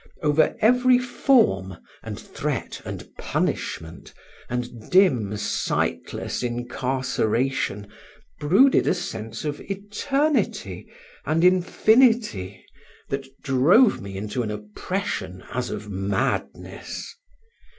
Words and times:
Over 0.23 0.55
every 0.61 0.97
form, 0.97 1.77
and 2.01 2.19
threat, 2.19 2.81
and 2.83 3.07
punishment, 3.19 4.15
and 4.49 4.89
dim 4.89 5.37
sightless 5.37 6.41
incarceration, 6.41 7.85
brooded 8.39 8.87
a 8.87 8.95
sense 8.95 9.45
of 9.45 9.61
eternity 9.61 10.91
and 11.23 11.43
infinity 11.43 12.65
that 13.09 13.27
drove 13.43 14.01
me 14.01 14.17
into 14.17 14.41
an 14.41 14.49
oppression 14.49 15.43
as 15.53 15.69
of 15.69 15.87
madness. 15.91 17.13